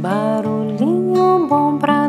Barulhinho 0.00 1.46
bom 1.46 1.76
pra 1.76 1.99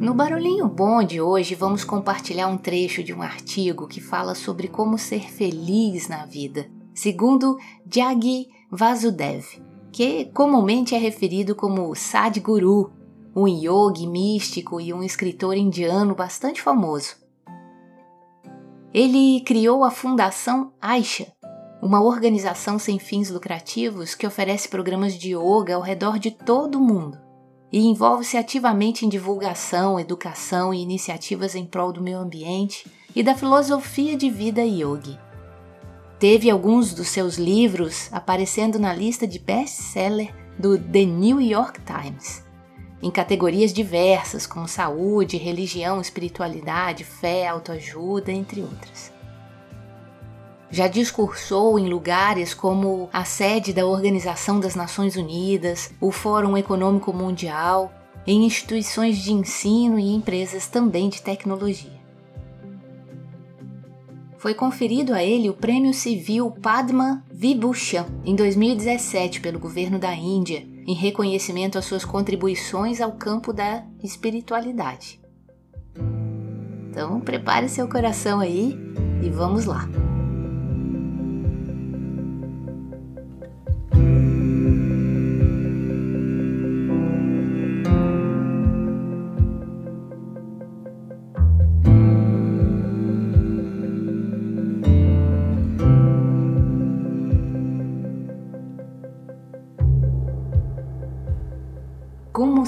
No 0.00 0.14
Barulhinho 0.14 0.68
Bom 0.68 1.02
de 1.02 1.20
hoje, 1.20 1.56
vamos 1.56 1.82
compartilhar 1.82 2.46
um 2.46 2.56
trecho 2.56 3.02
de 3.02 3.12
um 3.12 3.20
artigo 3.20 3.88
que 3.88 4.00
fala 4.00 4.32
sobre 4.32 4.68
como 4.68 4.96
ser 4.96 5.28
feliz 5.28 6.06
na 6.06 6.24
vida, 6.24 6.70
segundo 6.94 7.58
Jaggi 7.84 8.46
Vasudev, 8.70 9.44
que 9.90 10.26
comumente 10.26 10.94
é 10.94 10.98
referido 10.98 11.56
como 11.56 11.92
Sadhguru, 11.96 12.92
um 13.34 13.48
yogi 13.48 14.06
místico 14.06 14.80
e 14.80 14.94
um 14.94 15.02
escritor 15.02 15.56
indiano 15.56 16.14
bastante 16.14 16.62
famoso. 16.62 17.16
Ele 18.94 19.40
criou 19.40 19.82
a 19.82 19.90
Fundação 19.90 20.72
Aisha, 20.80 21.26
uma 21.82 22.00
organização 22.00 22.78
sem 22.78 23.00
fins 23.00 23.30
lucrativos 23.30 24.14
que 24.14 24.28
oferece 24.28 24.68
programas 24.68 25.14
de 25.14 25.34
yoga 25.34 25.74
ao 25.74 25.82
redor 25.82 26.20
de 26.20 26.30
todo 26.30 26.76
o 26.78 26.80
mundo 26.80 27.27
e 27.70 27.86
envolve-se 27.86 28.36
ativamente 28.36 29.04
em 29.04 29.08
divulgação, 29.08 30.00
educação 30.00 30.72
e 30.72 30.80
iniciativas 30.80 31.54
em 31.54 31.66
prol 31.66 31.92
do 31.92 32.02
meio 32.02 32.18
ambiente 32.18 32.90
e 33.14 33.22
da 33.22 33.34
filosofia 33.34 34.16
de 34.16 34.30
vida 34.30 34.62
yogi. 34.62 35.18
Teve 36.18 36.50
alguns 36.50 36.92
dos 36.92 37.08
seus 37.08 37.36
livros 37.36 38.08
aparecendo 38.10 38.78
na 38.78 38.92
lista 38.92 39.26
de 39.26 39.38
best-seller 39.38 40.34
do 40.58 40.76
The 40.78 41.04
New 41.04 41.40
York 41.40 41.80
Times, 41.82 42.42
em 43.00 43.10
categorias 43.10 43.72
diversas 43.72 44.46
como 44.46 44.66
saúde, 44.66 45.36
religião, 45.36 46.00
espiritualidade, 46.00 47.04
fé, 47.04 47.46
autoajuda, 47.46 48.32
entre 48.32 48.62
outras. 48.62 49.17
Já 50.70 50.86
discursou 50.86 51.78
em 51.78 51.88
lugares 51.88 52.52
como 52.52 53.08
a 53.12 53.24
sede 53.24 53.72
da 53.72 53.86
Organização 53.86 54.60
das 54.60 54.74
Nações 54.74 55.16
Unidas, 55.16 55.90
o 56.00 56.12
Fórum 56.12 56.56
Econômico 56.56 57.12
Mundial, 57.12 57.90
em 58.26 58.44
instituições 58.44 59.18
de 59.18 59.32
ensino 59.32 59.98
e 59.98 60.14
empresas 60.14 60.66
também 60.66 61.08
de 61.08 61.22
tecnologia. 61.22 61.98
Foi 64.36 64.54
conferido 64.54 65.14
a 65.14 65.24
ele 65.24 65.50
o 65.50 65.54
Prêmio 65.54 65.92
Civil 65.94 66.50
Padma 66.50 67.24
Vibhushan 67.32 68.06
em 68.24 68.36
2017 68.36 69.40
pelo 69.40 69.58
governo 69.58 69.98
da 69.98 70.14
Índia, 70.14 70.64
em 70.86 70.94
reconhecimento 70.94 71.78
às 71.78 71.86
suas 71.86 72.04
contribuições 72.04 73.00
ao 73.00 73.12
campo 73.12 73.52
da 73.52 73.82
espiritualidade. 74.02 75.20
Então, 76.90 77.20
prepare 77.20 77.68
seu 77.68 77.88
coração 77.88 78.40
aí 78.40 78.76
e 79.22 79.28
vamos 79.28 79.64
lá. 79.64 79.88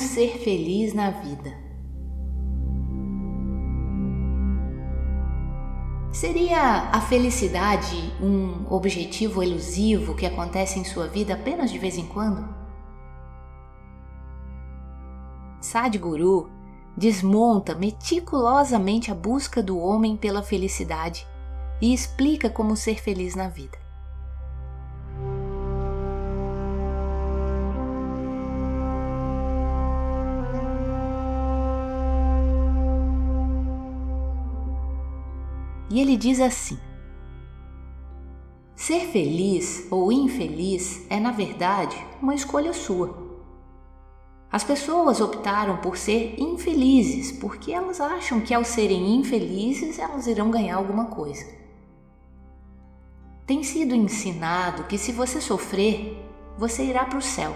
Ser 0.00 0.38
feliz 0.38 0.92
na 0.92 1.10
vida? 1.10 1.70
Seria 6.12 6.90
a 6.90 7.00
felicidade 7.00 8.12
um 8.20 8.66
objetivo 8.68 9.42
elusivo 9.42 10.14
que 10.14 10.26
acontece 10.26 10.78
em 10.78 10.84
sua 10.84 11.06
vida 11.06 11.34
apenas 11.34 11.70
de 11.70 11.78
vez 11.78 11.96
em 11.96 12.06
quando? 12.06 12.46
Sadhguru 15.60 16.50
desmonta 16.96 17.74
meticulosamente 17.74 19.10
a 19.10 19.14
busca 19.14 19.62
do 19.62 19.78
homem 19.78 20.16
pela 20.16 20.42
felicidade 20.42 21.26
e 21.80 21.94
explica 21.94 22.50
como 22.50 22.76
ser 22.76 23.00
feliz 23.00 23.34
na 23.34 23.48
vida. 23.48 23.78
E 35.90 36.00
ele 36.00 36.16
diz 36.16 36.40
assim: 36.40 36.78
Ser 38.76 39.00
feliz 39.08 39.86
ou 39.90 40.12
infeliz 40.12 41.04
é, 41.10 41.18
na 41.18 41.32
verdade, 41.32 41.96
uma 42.22 42.34
escolha 42.34 42.72
sua. 42.72 43.28
As 44.52 44.64
pessoas 44.64 45.20
optaram 45.20 45.76
por 45.76 45.96
ser 45.96 46.34
infelizes 46.40 47.30
porque 47.30 47.72
elas 47.72 48.00
acham 48.00 48.40
que, 48.40 48.54
ao 48.54 48.64
serem 48.64 49.16
infelizes, 49.16 49.98
elas 49.98 50.26
irão 50.26 50.50
ganhar 50.50 50.76
alguma 50.76 51.06
coisa. 51.06 51.46
Tem 53.46 53.62
sido 53.62 53.94
ensinado 53.94 54.84
que, 54.84 54.96
se 54.96 55.12
você 55.12 55.40
sofrer, 55.40 56.16
você 56.56 56.84
irá 56.84 57.04
para 57.04 57.18
o 57.18 57.22
céu. 57.22 57.54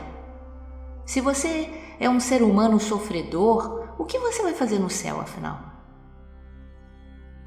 Se 1.06 1.20
você 1.20 1.70
é 1.98 2.08
um 2.08 2.20
ser 2.20 2.42
humano 2.42 2.78
sofredor, 2.80 3.88
o 3.98 4.04
que 4.04 4.18
você 4.18 4.42
vai 4.42 4.54
fazer 4.54 4.78
no 4.78 4.90
céu, 4.90 5.20
afinal? 5.20 5.73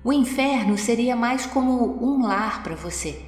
O 0.08 0.14
inferno 0.14 0.78
seria 0.78 1.18
mais 1.18 1.46
como 1.46 2.02
um 2.02 2.26
lar 2.26 2.64
para 2.64 2.76
você. 2.76 3.26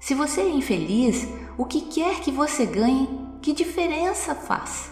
Se 0.00 0.14
você 0.14 0.40
é 0.40 0.48
infeliz, 0.48 1.28
o 1.58 1.66
que 1.66 1.82
quer 1.82 2.22
que 2.22 2.30
você 2.30 2.64
ganhe, 2.64 3.06
que 3.42 3.52
diferença 3.52 4.34
faz? 4.34 4.90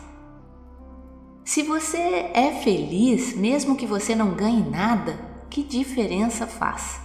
Se 1.42 1.62
você 1.62 2.30
é 2.34 2.52
feliz, 2.62 3.34
mesmo 3.34 3.76
que 3.76 3.86
você 3.86 4.14
não 4.14 4.34
ganhe 4.34 4.62
nada, 4.62 5.18
que 5.48 5.62
diferença 5.62 6.46
faz? 6.46 7.00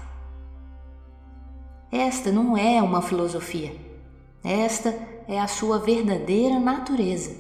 Esta 1.89 2.33
não 2.33 2.57
é 2.57 2.81
uma 2.81 3.01
filosofia. 3.01 3.73
Esta 4.43 4.93
é 5.25 5.39
a 5.39 5.47
sua 5.47 5.79
verdadeira 5.79 6.59
natureza. 6.59 7.33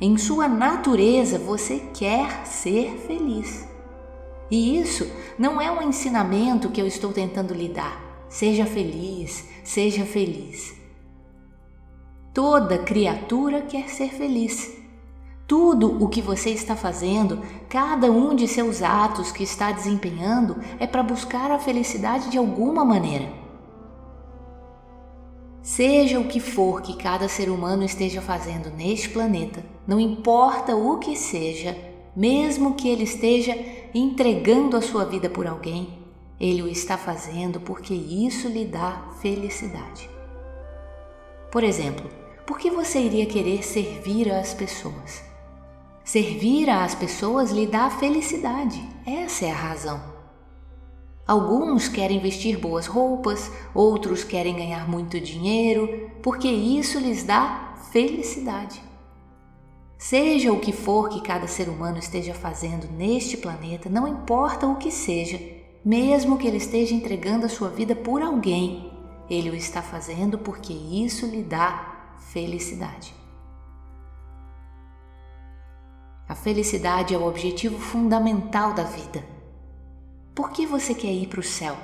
Em 0.00 0.18
sua 0.18 0.48
natureza 0.48 1.38
você 1.38 1.78
quer 1.94 2.44
ser 2.44 2.98
feliz. 3.06 3.75
E 4.50 4.78
isso 4.78 5.10
não 5.38 5.60
é 5.60 5.70
um 5.70 5.82
ensinamento 5.82 6.70
que 6.70 6.80
eu 6.80 6.86
estou 6.86 7.12
tentando 7.12 7.52
lhe 7.52 7.68
dar. 7.68 8.00
Seja 8.28 8.66
feliz, 8.66 9.48
seja 9.64 10.04
feliz. 10.04 10.74
Toda 12.32 12.78
criatura 12.78 13.62
quer 13.62 13.88
ser 13.88 14.10
feliz. 14.10 14.76
Tudo 15.46 16.02
o 16.02 16.08
que 16.08 16.20
você 16.20 16.50
está 16.50 16.74
fazendo, 16.74 17.40
cada 17.68 18.10
um 18.10 18.34
de 18.34 18.48
seus 18.48 18.82
atos 18.82 19.30
que 19.30 19.44
está 19.44 19.70
desempenhando, 19.70 20.56
é 20.78 20.86
para 20.86 21.02
buscar 21.02 21.50
a 21.50 21.58
felicidade 21.58 22.28
de 22.28 22.36
alguma 22.36 22.84
maneira. 22.84 23.32
Seja 25.62 26.20
o 26.20 26.28
que 26.28 26.38
for 26.40 26.82
que 26.82 26.96
cada 26.96 27.28
ser 27.28 27.48
humano 27.48 27.84
esteja 27.84 28.20
fazendo 28.20 28.70
neste 28.70 29.08
planeta, 29.08 29.64
não 29.86 29.98
importa 29.98 30.76
o 30.76 30.98
que 30.98 31.16
seja, 31.16 31.76
mesmo 32.16 32.74
que 32.74 32.88
ele 32.88 33.04
esteja 33.04 33.54
entregando 33.94 34.76
a 34.76 34.80
sua 34.80 35.04
vida 35.04 35.28
por 35.28 35.46
alguém, 35.46 35.98
ele 36.40 36.62
o 36.62 36.68
está 36.68 36.96
fazendo 36.96 37.60
porque 37.60 37.92
isso 37.92 38.48
lhe 38.48 38.64
dá 38.64 39.10
felicidade. 39.20 40.08
Por 41.52 41.62
exemplo, 41.62 42.08
por 42.46 42.58
que 42.58 42.70
você 42.70 43.00
iria 43.00 43.26
querer 43.26 43.62
servir 43.62 44.30
às 44.32 44.54
pessoas? 44.54 45.22
Servir 46.04 46.70
às 46.70 46.94
pessoas 46.94 47.50
lhe 47.50 47.66
dá 47.66 47.90
felicidade, 47.90 48.82
essa 49.04 49.46
é 49.46 49.50
a 49.50 49.54
razão. 49.54 50.16
Alguns 51.26 51.88
querem 51.88 52.20
vestir 52.20 52.56
boas 52.56 52.86
roupas, 52.86 53.50
outros 53.74 54.22
querem 54.22 54.54
ganhar 54.54 54.88
muito 54.88 55.20
dinheiro, 55.20 56.10
porque 56.22 56.46
isso 56.46 57.00
lhes 57.00 57.24
dá 57.24 57.74
felicidade. 57.90 58.80
Seja 59.98 60.52
o 60.52 60.60
que 60.60 60.72
for 60.72 61.08
que 61.08 61.22
cada 61.22 61.48
ser 61.48 61.68
humano 61.68 61.98
esteja 61.98 62.34
fazendo 62.34 62.86
neste 62.92 63.36
planeta, 63.36 63.88
não 63.88 64.06
importa 64.06 64.66
o 64.66 64.76
que 64.76 64.90
seja, 64.90 65.40
mesmo 65.84 66.36
que 66.36 66.46
ele 66.46 66.58
esteja 66.58 66.94
entregando 66.94 67.46
a 67.46 67.48
sua 67.48 67.68
vida 67.68 67.96
por 67.96 68.20
alguém, 68.20 68.92
ele 69.28 69.50
o 69.50 69.54
está 69.54 69.80
fazendo 69.80 70.38
porque 70.38 70.72
isso 70.72 71.26
lhe 71.26 71.42
dá 71.42 72.14
felicidade. 72.18 73.14
A 76.28 76.34
felicidade 76.34 77.14
é 77.14 77.18
o 77.18 77.26
objetivo 77.26 77.78
fundamental 77.78 78.74
da 78.74 78.82
vida. 78.82 79.24
Por 80.34 80.50
que 80.50 80.66
você 80.66 80.92
quer 80.92 81.12
ir 81.12 81.28
para 81.28 81.40
o 81.40 81.42
céu? 81.42 81.76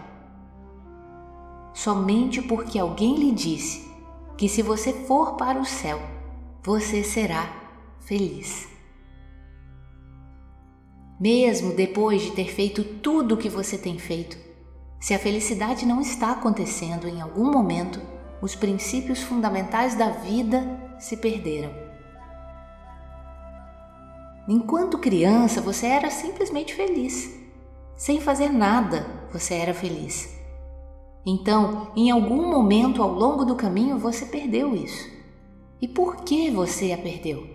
Somente 1.73 2.43
porque 2.43 2.79
alguém 2.79 3.17
lhe 3.17 3.33
disse 3.33 3.91
que 4.37 4.49
se 4.49 4.61
você 4.61 4.93
for 4.93 5.35
para 5.37 5.59
o 5.59 5.65
céu, 5.65 6.01
você 6.63 7.03
será 7.03 7.62
feliz. 8.05 8.69
Mesmo 11.21 11.75
depois 11.75 12.23
de 12.23 12.33
ter 12.33 12.53
feito 12.53 12.83
tudo 12.83 13.35
o 13.35 13.39
que 13.39 13.49
você 13.49 13.79
tem 13.79 13.99
feito, 13.99 14.37
se 15.01 15.15
a 15.15 15.19
felicidade 15.19 15.87
não 15.87 16.01
está 16.01 16.33
acontecendo 16.33 17.09
em 17.09 17.21
algum 17.21 17.51
momento, 17.51 18.01
os 18.41 18.55
princípios 18.55 19.21
fundamentais 19.21 19.95
da 19.95 20.11
vida 20.11 20.65
se 20.99 21.17
perderam. 21.17 21.73
Enquanto 24.49 24.99
criança, 24.99 25.61
você 25.61 25.87
era 25.87 26.11
simplesmente 26.11 26.75
feliz. 26.75 27.33
Sem 27.97 28.21
fazer 28.21 28.49
nada, 28.49 29.07
você 29.33 29.55
era 29.55 29.73
feliz. 29.73 30.37
Então, 31.25 31.93
em 31.95 32.11
algum 32.11 32.51
momento 32.51 33.01
ao 33.01 33.13
longo 33.13 33.45
do 33.45 33.55
caminho, 33.55 33.99
você 33.99 34.27
perdeu 34.27 34.75
isso. 34.75 35.09
E 35.81 35.87
por 35.87 36.25
que 36.25 36.51
você 36.51 36.93
a 36.93 36.99
perdeu? 36.99 37.52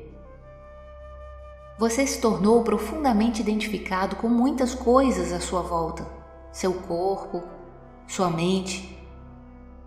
Você 1.78 2.08
se 2.08 2.20
tornou 2.20 2.64
profundamente 2.64 3.42
identificado 3.42 4.16
com 4.16 4.28
muitas 4.28 4.74
coisas 4.74 5.32
à 5.32 5.40
sua 5.40 5.62
volta: 5.62 6.08
seu 6.52 6.74
corpo, 6.74 7.44
sua 8.08 8.32
mente. 8.32 8.98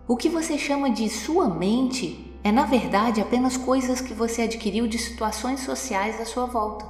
O 0.07 0.15
que 0.15 0.29
você 0.29 0.57
chama 0.57 0.89
de 0.89 1.09
sua 1.09 1.49
mente 1.49 2.39
é, 2.43 2.51
na 2.51 2.65
verdade, 2.65 3.19
apenas 3.19 3.57
coisas 3.57 3.99
que 3.99 4.13
você 4.13 4.43
adquiriu 4.43 4.87
de 4.87 4.97
situações 4.97 5.59
sociais 5.59 6.19
à 6.19 6.25
sua 6.25 6.45
volta. 6.45 6.85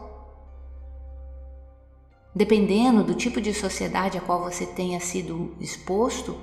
Dependendo 2.34 3.04
do 3.04 3.16
tipo 3.16 3.42
de 3.42 3.54
sociedade 3.54 4.18
a 4.18 4.22
qual 4.22 4.42
você 4.42 4.66
tenha 4.66 5.00
sido 5.00 5.56
exposto, 5.60 6.38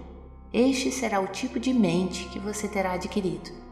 este 0.53 0.91
será 0.91 1.21
o 1.21 1.29
tipo 1.29 1.59
de 1.61 1.73
mente 1.73 2.29
que 2.29 2.39
você 2.39 2.67
terá 2.67 2.93
adquirido. 2.93 3.68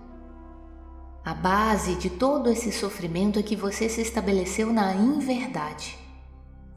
A 1.27 1.35
base 1.35 1.97
de 1.97 2.09
todo 2.09 2.49
esse 2.49 2.71
sofrimento 2.71 3.37
é 3.37 3.43
que 3.43 3.57
você 3.57 3.89
se 3.89 4.01
estabeleceu 4.01 4.73
na 4.73 4.95
inverdade. 4.95 5.99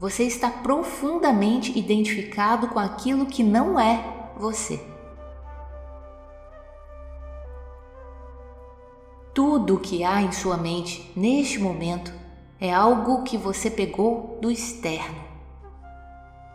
Você 0.00 0.24
está 0.24 0.50
profundamente 0.50 1.78
identificado 1.78 2.66
com 2.66 2.80
aquilo 2.80 3.26
que 3.26 3.44
não 3.44 3.78
é 3.78 4.32
você. 4.36 4.84
Tudo 9.32 9.76
o 9.76 9.78
que 9.78 10.02
há 10.02 10.20
em 10.20 10.32
sua 10.32 10.56
mente 10.56 11.12
neste 11.14 11.60
momento 11.60 12.12
é 12.60 12.74
algo 12.74 13.22
que 13.22 13.38
você 13.38 13.70
pegou 13.70 14.36
do 14.42 14.50
externo. 14.50 15.22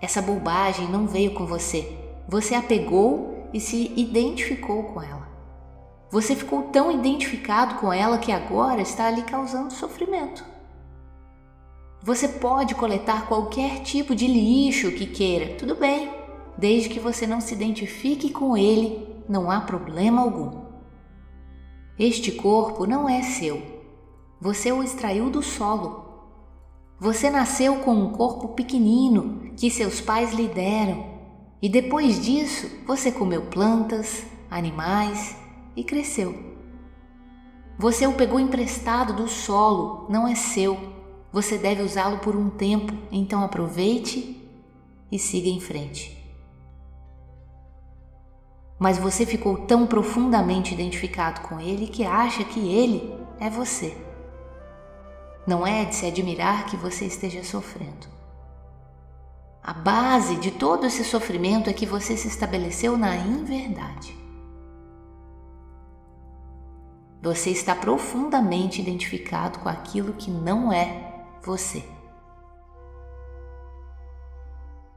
Essa 0.02 0.22
bobagem 0.22 0.90
não 0.90 1.08
veio 1.08 1.34
com 1.34 1.46
você. 1.46 1.98
Você 2.28 2.56
a 2.56 2.62
pegou 2.62 3.48
e 3.54 3.62
se 3.62 3.94
identificou 3.96 4.84
com 4.84 5.02
ela. 5.02 5.25
Você 6.16 6.34
ficou 6.34 6.62
tão 6.70 6.90
identificado 6.90 7.76
com 7.76 7.92
ela 7.92 8.18
que 8.18 8.32
agora 8.32 8.82
está 8.82 9.12
lhe 9.12 9.24
causando 9.24 9.74
sofrimento. 9.74 10.46
Você 12.02 12.30
pode 12.30 12.74
coletar 12.74 13.28
qualquer 13.28 13.82
tipo 13.82 14.16
de 14.16 14.26
lixo 14.26 14.94
que 14.94 15.08
queira, 15.08 15.58
tudo 15.58 15.76
bem, 15.76 16.10
desde 16.58 16.88
que 16.88 17.02
você 17.02 17.28
não 17.28 17.42
se 17.42 17.54
identifique 17.54 18.30
com 18.30 18.56
ele, 18.56 19.06
não 19.28 19.52
há 19.52 19.60
problema 19.60 20.22
algum. 20.22 20.62
Este 22.00 22.32
corpo 22.32 22.86
não 22.88 23.10
é 23.10 23.22
seu. 23.22 23.62
Você 24.40 24.72
o 24.72 24.82
extraiu 24.82 25.30
do 25.30 25.44
solo 25.44 26.06
você 26.98 27.30
nasceu 27.30 27.80
com 27.80 27.94
um 27.94 28.14
corpo 28.14 28.48
pequenino 28.54 29.52
que 29.58 29.70
seus 29.70 30.00
pais 30.00 30.32
lhe 30.34 30.48
deram, 30.48 31.06
e 31.62 31.68
depois 31.68 32.24
disso 32.24 32.72
você 32.88 33.12
comeu 33.12 33.48
plantas, 33.48 34.24
animais 34.50 35.44
e 35.76 35.84
cresceu. 35.84 36.56
Você 37.78 38.08
o 38.08 38.14
pegou 38.14 38.40
emprestado 38.40 39.14
do 39.14 39.28
solo, 39.28 40.06
não 40.10 40.28
é 40.28 40.34
seu. 40.34 40.78
Você 41.32 41.58
deve 41.58 41.82
usá-lo 41.82 42.20
por 42.20 42.36
um 42.36 42.50
tempo, 42.50 42.94
então 43.12 43.44
aproveite 43.44 44.42
e 45.12 45.20
siga 45.20 45.50
em 45.50 45.60
frente. 45.60 46.16
Mas 48.80 48.98
você 48.98 49.26
ficou 49.26 49.58
tão 49.66 49.86
profundamente 49.86 50.74
identificado 50.74 51.42
com 51.42 51.60
ele 51.60 51.88
que 51.88 52.06
acha 52.06 52.44
que 52.44 52.60
ele 52.60 53.14
é 53.40 53.50
você. 53.50 53.98
Não 55.46 55.66
é 55.68 55.86
de 55.86 55.96
se 55.96 56.06
admirar 56.06 56.66
que 56.66 56.78
você 56.78 57.06
esteja 57.06 57.44
sofrendo. 57.44 58.08
A 59.62 59.74
base 59.74 60.36
de 60.38 60.52
todo 60.52 60.86
esse 60.86 61.04
sofrimento 61.04 61.70
é 61.70 61.74
que 61.74 61.86
você 61.86 62.16
se 62.16 62.28
estabeleceu 62.28 62.98
na 62.98 63.16
inverdade. 63.16 64.25
Você 67.26 67.50
está 67.50 67.74
profundamente 67.74 68.80
identificado 68.80 69.58
com 69.58 69.68
aquilo 69.68 70.14
que 70.14 70.30
não 70.30 70.72
é 70.72 71.26
você. 71.44 71.84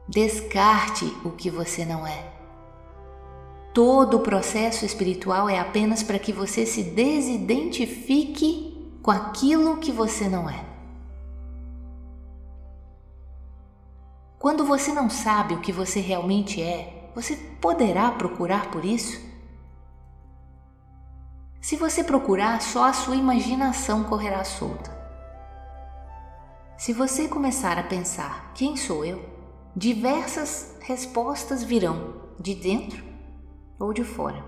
Descarte 0.07 1.07
o 1.25 1.31
que 1.31 1.49
você 1.49 1.87
não 1.87 2.07
é. 2.07 2.31
Todo 3.73 4.19
o 4.19 4.21
processo 4.21 4.85
espiritual 4.85 5.49
é 5.49 5.59
apenas 5.59 6.03
para 6.03 6.19
que 6.19 6.31
você 6.31 6.67
se 6.67 6.83
desidentifique 6.83 8.99
com 9.03 9.11
aquilo 9.11 9.79
que 9.79 9.91
você 9.91 10.29
não 10.29 10.51
é. 10.51 10.63
Quando 14.39 14.67
você 14.67 14.93
não 14.93 15.09
sabe 15.09 15.55
o 15.55 15.63
que 15.63 15.73
você 15.73 15.99
realmente 15.99 16.61
é, 16.61 17.11
você 17.15 17.37
poderá 17.59 18.11
procurar 18.11 18.71
por 18.71 18.85
isso? 18.85 19.28
Se 21.69 21.77
você 21.77 22.03
procurar, 22.03 22.63
só 22.63 22.85
a 22.85 22.95
sua 22.95 23.15
imaginação 23.15 24.03
correrá 24.03 24.43
solta. 24.43 24.91
Se 26.79 26.95
você 26.95 27.29
começar 27.29 27.77
a 27.77 27.83
pensar: 27.83 28.55
quem 28.55 28.75
sou 28.75 29.05
eu? 29.05 29.23
Diversas 29.77 30.79
respostas 30.81 31.63
virão 31.63 32.23
de 32.41 32.55
dentro 32.55 33.05
ou 33.79 33.93
de 33.93 34.03
fora. 34.03 34.43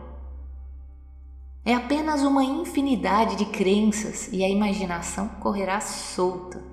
É 1.63 1.75
apenas 1.75 2.23
uma 2.23 2.43
infinidade 2.43 3.37
de 3.37 3.45
crenças 3.45 4.31
e 4.33 4.43
a 4.43 4.49
imaginação 4.49 5.29
correrá 5.29 5.79
solta. 5.79 6.65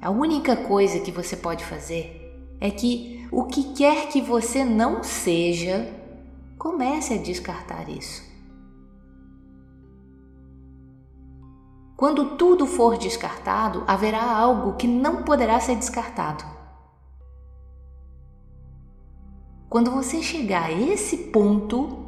A 0.00 0.08
única 0.08 0.56
coisa 0.56 1.00
que 1.00 1.12
você 1.12 1.36
pode 1.36 1.66
fazer 1.66 2.34
é 2.58 2.70
que 2.70 3.28
o 3.30 3.44
que 3.44 3.74
quer 3.74 4.08
que 4.08 4.22
você 4.22 4.64
não 4.64 5.02
seja, 5.04 6.02
comece 6.64 7.12
a 7.12 7.18
descartar 7.18 7.90
isso. 7.90 8.22
Quando 11.94 12.38
tudo 12.38 12.66
for 12.66 12.96
descartado, 12.96 13.84
haverá 13.86 14.22
algo 14.22 14.74
que 14.74 14.88
não 14.88 15.24
poderá 15.24 15.60
ser 15.60 15.76
descartado. 15.76 16.42
Quando 19.68 19.90
você 19.90 20.22
chegar 20.22 20.70
a 20.70 20.72
esse 20.72 21.18
ponto, 21.30 22.06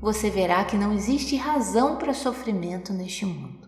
você 0.00 0.30
verá 0.30 0.64
que 0.64 0.76
não 0.76 0.92
existe 0.92 1.34
razão 1.34 1.96
para 1.96 2.14
sofrimento 2.14 2.92
neste 2.92 3.26
mundo. 3.26 3.65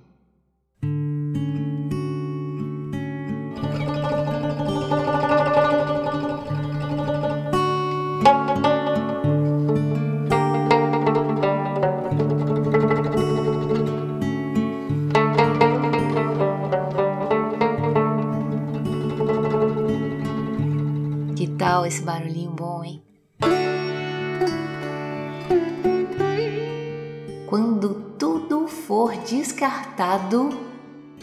Descartado, 29.98 30.50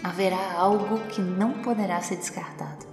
haverá 0.03 0.53
algo 0.53 0.99
que 1.07 1.21
não 1.21 1.61
poderá 1.61 2.01
ser 2.01 2.17
descartado. 2.17 2.85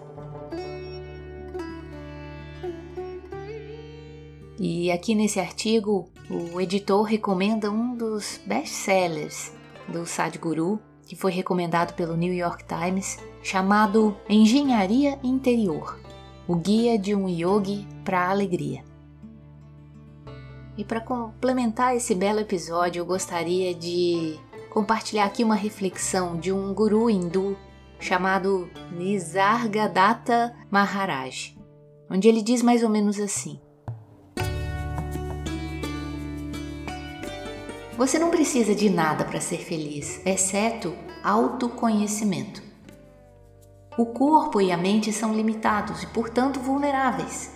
E 4.60 4.92
aqui 4.92 5.16
nesse 5.16 5.40
artigo, 5.40 6.08
o 6.30 6.60
editor 6.60 7.02
recomenda 7.02 7.68
um 7.68 7.96
dos 7.96 8.40
best-sellers 8.46 9.52
do 9.88 10.06
Sadhguru, 10.06 10.80
que 11.04 11.16
foi 11.16 11.32
recomendado 11.32 11.94
pelo 11.94 12.16
New 12.16 12.32
York 12.32 12.64
Times, 12.64 13.18
chamado 13.42 14.16
Engenharia 14.28 15.18
Interior 15.24 16.00
o 16.46 16.56
guia 16.56 16.98
de 16.98 17.14
um 17.14 17.28
yogi 17.28 17.86
para 18.04 18.26
a 18.26 18.30
alegria. 18.30 18.84
E 20.76 20.84
para 20.84 21.00
complementar 21.00 21.96
esse 21.96 22.14
belo 22.14 22.40
episódio, 22.40 23.00
eu 23.00 23.06
gostaria 23.06 23.72
de 23.74 24.38
compartilhar 24.72 25.26
aqui 25.26 25.44
uma 25.44 25.54
reflexão 25.54 26.38
de 26.38 26.50
um 26.50 26.72
guru 26.72 27.10
hindu 27.10 27.58
chamado 28.00 28.70
Nisargadatta 28.90 30.54
Maharaj, 30.70 31.54
onde 32.10 32.26
ele 32.26 32.40
diz 32.40 32.62
mais 32.62 32.82
ou 32.82 32.88
menos 32.88 33.20
assim: 33.20 33.60
Você 37.98 38.18
não 38.18 38.30
precisa 38.30 38.74
de 38.74 38.88
nada 38.88 39.26
para 39.26 39.42
ser 39.42 39.58
feliz, 39.58 40.24
exceto 40.24 40.94
autoconhecimento. 41.22 42.62
O 43.98 44.06
corpo 44.06 44.58
e 44.58 44.72
a 44.72 44.76
mente 44.78 45.12
são 45.12 45.34
limitados 45.34 46.02
e, 46.02 46.06
portanto, 46.06 46.58
vulneráveis. 46.58 47.52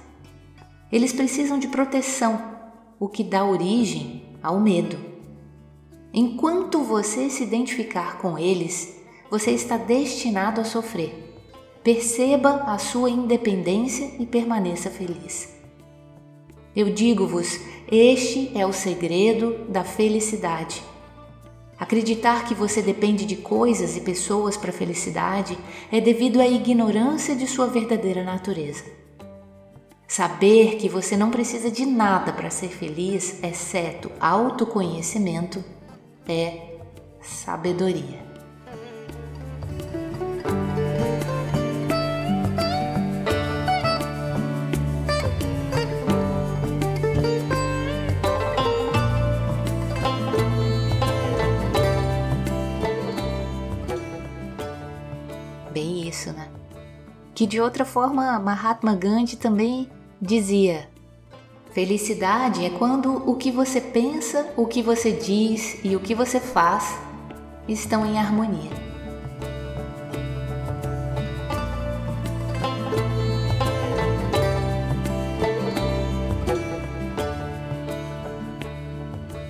Eles 0.93 1.15
precisam 1.15 1.59
de 1.59 1.69
proteção, 1.69 2.39
o 3.01 3.09
que 3.09 3.25
dá 3.25 3.43
origem 3.43 4.37
ao 4.43 4.61
medo. 4.61 5.06
Enquanto 6.19 6.83
você 6.83 7.29
se 7.29 7.43
identificar 7.43 8.17
com 8.17 8.39
eles, 8.39 8.95
você 9.31 9.51
está 9.51 9.77
destinado 9.77 10.63
a 10.63 10.65
sofrer. 10.65 11.13
Perceba 11.85 12.63
a 12.67 12.79
sua 12.79 13.11
independência 13.11 14.13
e 14.19 14.25
permaneça 14.25 14.89
feliz. 14.89 15.55
Eu 16.75 16.89
digo-vos, 16.89 17.61
este 17.93 18.51
é 18.55 18.65
o 18.65 18.73
segredo 18.73 19.67
da 19.69 19.85
felicidade. 19.85 20.83
Acreditar 21.79 22.47
que 22.47 22.55
você 22.55 22.81
depende 22.81 23.27
de 23.27 23.37
coisas 23.37 23.95
e 23.95 24.01
pessoas 24.01 24.57
para 24.57 24.73
felicidade 24.73 25.59
é 25.93 26.01
devido 26.01 26.41
à 26.41 26.47
ignorância 26.47 27.37
de 27.37 27.47
sua 27.47 27.67
verdadeira 27.67 28.25
natureza. 28.25 28.85
Saber 30.09 30.77
que 30.77 30.89
você 30.89 31.15
não 31.15 31.31
precisa 31.31 31.71
de 31.71 31.85
nada 31.85 32.33
para 32.33 32.49
ser 32.49 32.69
feliz, 32.69 33.39
exceto 33.43 34.11
autoconhecimento, 34.19 35.76
é 36.29 36.79
sabedoria. 37.21 38.25
Bem 55.73 56.09
isso, 56.09 56.33
né? 56.33 56.49
Que 57.35 57.47
de 57.47 57.61
outra 57.61 57.85
forma 57.85 58.39
Mahatma 58.41 58.97
Gandhi 58.97 59.37
também 59.37 59.91
dizia: 60.21 60.89
Felicidade 61.77 62.65
é 62.65 62.71
quando 62.71 63.31
o 63.31 63.37
que 63.37 63.51
você 63.51 63.83
pensa, 63.83 64.51
o 64.57 64.67
que 64.67 64.81
você 64.81 65.13
diz 65.13 65.79
e 65.85 65.95
o 65.95 66.01
que 66.01 66.15
você 66.15 66.41
faz 66.41 66.99
estão 67.69 68.07
em 68.07 68.19
harmonia. 68.19 68.71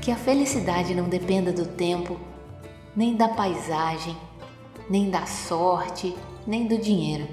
Que 0.02 0.10
a 0.10 0.16
felicidade 0.16 0.96
não 0.96 1.08
dependa 1.08 1.52
do 1.52 1.64
tempo, 1.64 2.18
nem 2.96 3.14
da 3.14 3.28
paisagem, 3.28 4.16
nem 4.90 5.10
da 5.10 5.26
sorte, 5.26 6.12
nem 6.44 6.66
do 6.66 6.76
dinheiro. 6.76 7.28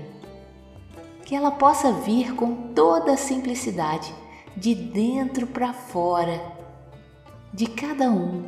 Que 1.25 1.33
ela 1.33 1.49
possa 1.49 1.91
vir 1.91 2.35
com 2.35 2.53
toda 2.75 3.13
a 3.13 3.17
simplicidade, 3.17 4.13
de 4.55 4.75
dentro 4.75 5.47
para 5.47 5.73
fora, 5.73 6.39
de 7.53 7.67
cada 7.67 8.09
um 8.09 8.43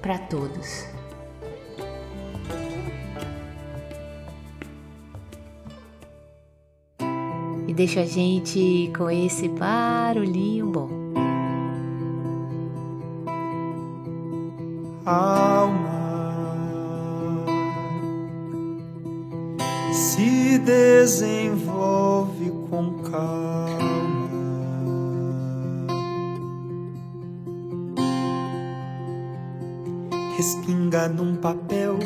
para 0.00 0.18
todos. 0.18 0.86
E 7.68 7.74
deixa 7.74 8.00
a 8.00 8.04
gente 8.04 8.90
com 8.96 9.08
esse 9.08 9.48
barulhinho 9.48 10.66
bom. 10.66 10.90
Alma 15.06 16.00
se 19.92 20.58
desenvolve 20.58 22.50
com 22.68 23.02
calma. 23.04 23.79
Respinga 30.40 31.06
num 31.06 31.36
papel. 31.36 31.98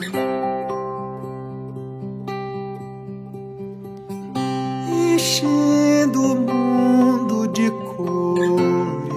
Enchendo 4.90 6.20
o 6.20 6.34
mundo 6.34 7.46
de 7.46 7.70
cores. 7.70 9.14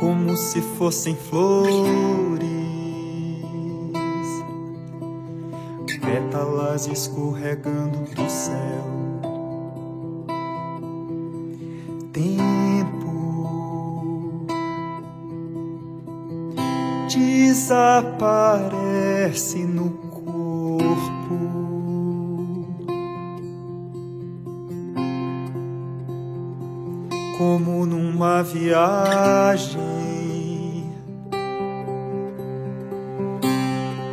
Como 0.00 0.34
se 0.34 0.62
fossem 0.62 1.14
flores. 1.14 2.00
pétalas 6.00 6.86
escorregando 6.86 7.98
do 8.14 8.30
céu. 8.30 8.80
Tempo 12.14 12.49
desaparece 17.70 19.58
no 19.58 19.90
corpo. 19.90 21.38
Como 27.38 27.86
numa 27.86 28.42
viagem. 28.42 29.80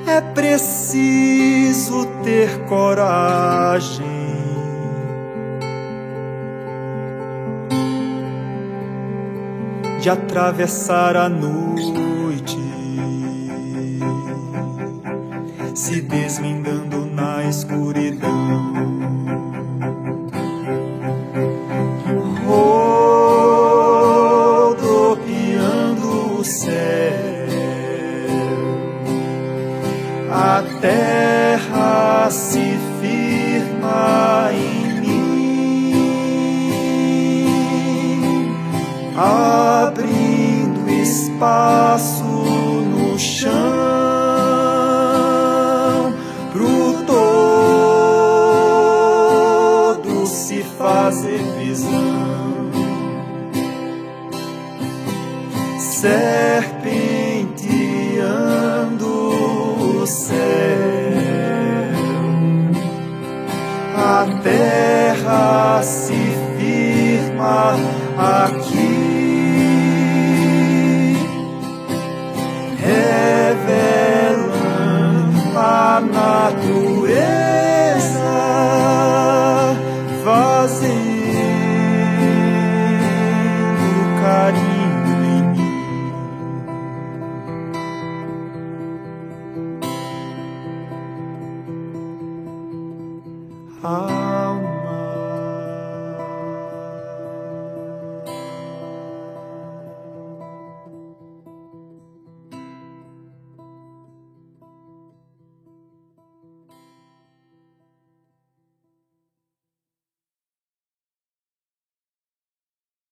É 0.06 0.22
preciso 0.22 2.06
ter 2.24 2.64
coragem. 2.66 4.06
De 10.00 10.10
atravessar 10.12 11.18
a 11.18 11.28
noite, 11.28 12.07
se 15.88 16.02
desvendando 16.02 17.06
na 17.06 17.46
escuridão. 17.46 18.74
Rodopiando 24.76 26.40
o 26.40 26.44
céu 26.44 26.76
a 30.30 30.62
terra 30.82 32.30
se 32.32 32.78
firma 33.00 34.50
em 34.52 35.00
mim, 35.00 35.94
abrindo 39.16 40.90
espaço 40.90 42.27
Serpenteando 56.08 56.67